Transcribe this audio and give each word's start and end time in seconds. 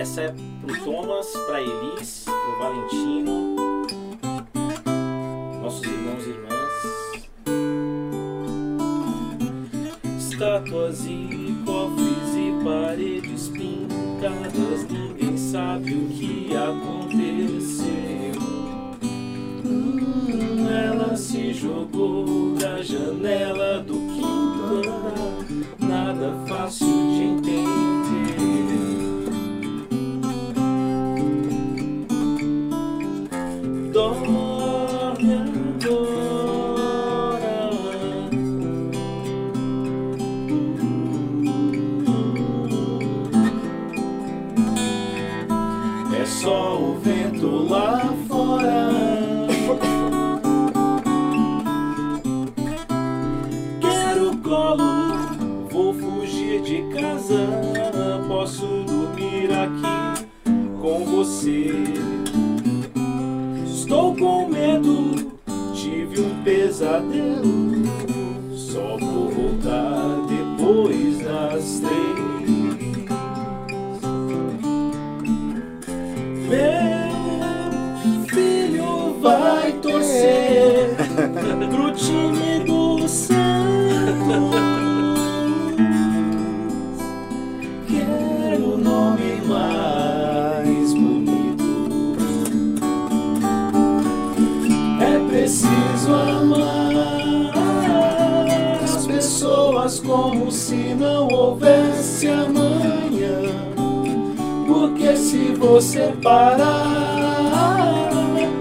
Essa 0.00 0.22
é 0.22 0.34
pro 0.62 0.82
Thomas, 0.82 1.26
pra 1.46 1.60
Elis, 1.60 2.24
pro 2.24 2.58
Valentino, 2.58 3.54
nossos 5.60 5.82
irmãos 5.82 6.24
e 6.24 6.30
irmãs. 6.30 6.72
Estátuas 10.18 11.04
e 11.04 11.54
cofres 11.66 12.34
e 12.34 12.64
paredes 12.64 13.48
pintadas, 13.48 14.88
ninguém 14.88 15.36
sabe 15.36 15.92
o 15.92 16.08
que 16.08 16.56
aconteceu. 16.56 17.90
Hum, 19.66 20.66
ela 20.66 21.14
se 21.14 21.52
jogou 21.52 22.54
da 22.54 22.80
janela 22.80 23.80
do 23.80 23.92
quinto 24.14 24.78
andar, 24.78 25.44
nada 25.78 26.32
fácil 26.46 26.89
Dorme. 34.00 34.40
É 46.18 46.24
só 46.24 46.80
o 46.80 46.98
vento 46.98 47.68
lá 47.68 48.14
fora. 48.26 48.88
Quero 53.82 54.36
colo, 54.38 55.68
vou 55.70 55.92
fugir 55.92 56.62
de 56.62 56.82
casa. 56.94 57.46
Posso 58.26 58.66
dormir 58.84 59.50
aqui 59.52 60.26
com 60.80 61.04
você. 61.04 62.19
Com 64.20 64.50
medo, 64.50 65.32
tive 65.72 66.20
um 66.20 66.42
pesadelo. 66.44 67.86
Só 68.54 68.98
vou 68.98 69.30
voltar 69.30 70.26
depois 70.28 71.20
das 71.20 71.80
três. 71.80 72.10
Meu 76.50 78.26
filho 78.28 79.18
vai 79.22 79.72
torcer 79.80 80.90
pro 81.72 81.90
time 81.92 82.64
do 82.66 83.08
Santos. 83.08 84.69
Como 100.00 100.50
se 100.50 100.94
não 100.94 101.28
houvesse 101.28 102.28
amanhã. 102.28 103.40
Porque 104.66 105.16
se 105.16 105.54
você 105.54 106.12
parar 106.22 107.70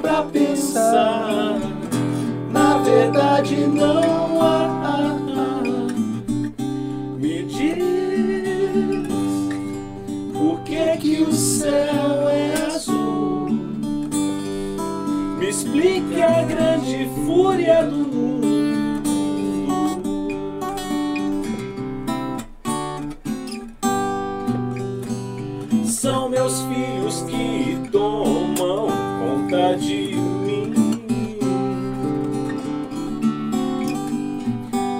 pra 0.00 0.22
pensar, 0.24 1.58
na 2.50 2.78
verdade 2.78 3.66
não 3.66 4.42
há. 4.42 4.70
Me 7.18 7.42
diz 7.44 7.76
por 10.32 10.60
que 10.60 10.96
que 10.98 11.22
o 11.22 11.32
céu 11.32 12.28
é 12.28 12.54
azul? 12.74 13.50
Me 15.38 15.48
explique 15.48 16.22
a 16.22 16.42
grande 16.42 17.08
fúria 17.26 17.84
do 17.84 17.96
mundo. 17.96 18.49
Tomam 27.88 28.88
conta 29.18 29.76
de 29.76 30.14
mim. 30.14 30.74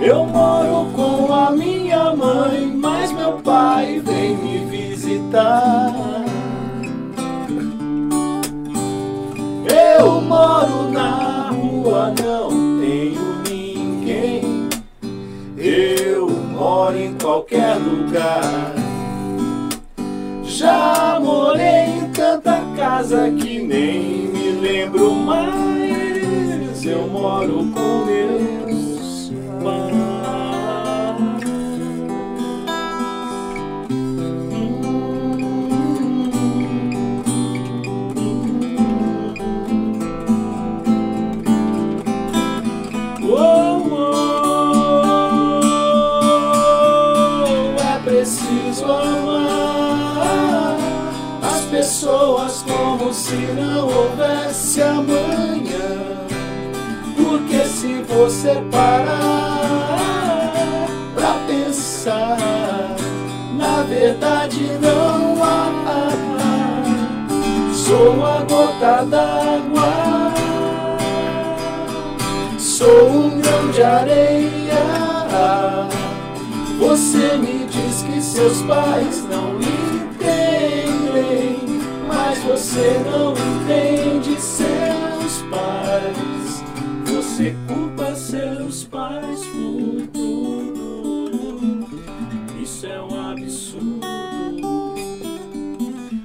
Eu 0.00 0.24
moro 0.24 0.90
com 0.94 1.32
a 1.32 1.50
minha 1.50 2.14
mãe, 2.14 2.66
mas 2.74 3.12
meu 3.12 3.32
pai 3.32 4.00
vem 4.00 4.36
me 4.36 4.58
visitar. 4.66 5.92
Eu 9.98 10.20
moro 10.20 10.90
na 10.92 11.50
rua, 11.50 12.14
não 12.22 12.48
tenho 12.80 13.42
ninguém. 13.48 14.68
Eu 15.56 16.30
moro 16.30 16.96
em 16.96 17.14
qualquer 17.14 17.74
lugar. 17.74 18.77
Casa 23.08 23.30
que 23.30 23.58
nem 23.60 24.28
me 24.28 24.50
lembro 24.60 25.14
mais. 25.14 26.84
Eu 26.84 27.08
moro 27.08 27.64
com 27.72 28.04
meus 28.04 29.32
pais. 29.62 30.07
Se 53.12 53.36
não 53.36 53.86
houvesse 53.86 54.82
amanhã. 54.82 56.26
Porque 57.16 57.64
se 57.64 58.02
você 58.02 58.62
parar 58.70 59.98
pra 61.14 61.34
pensar, 61.46 62.36
na 63.56 63.82
verdade 63.82 64.70
não 64.80 65.42
há. 65.42 65.58
Sou 67.72 68.24
a 68.24 68.40
gota 68.40 69.04
d'água 69.06 70.28
sou 72.78 73.10
um 73.10 73.40
grão 73.40 73.70
de 73.72 73.82
areia. 73.82 74.78
Você 76.78 77.36
me 77.36 77.66
diz 77.66 78.02
que 78.02 78.22
seus 78.22 78.62
pais 78.62 79.24
não 79.28 79.58
mas 79.58 79.87
você 82.48 82.98
não 83.04 83.34
entende 83.34 84.40
seus 84.40 85.42
pais. 85.50 86.64
Você 87.04 87.54
culpa 87.66 88.14
seus 88.14 88.84
pais 88.84 89.40
por 89.46 90.06
tudo. 90.14 91.30
Isso 92.62 92.86
é 92.86 93.02
um 93.02 93.30
absurdo. 93.30 94.06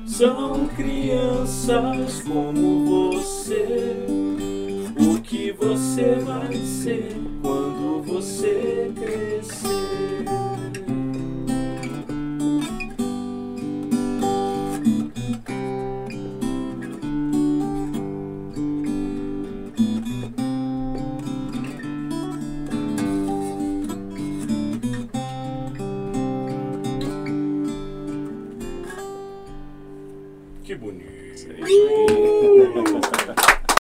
São 0.06 0.66
crianças 0.78 2.22
como 2.22 2.86
você. 2.86 4.06
O 4.98 5.20
que 5.20 5.52
você 5.52 6.16
vai 6.24 6.56
ser 6.56 7.18
quando 7.42 8.02
você 8.02 8.94
crescer? 8.96 9.73
Que 30.74 30.80
bonito. 30.80 31.14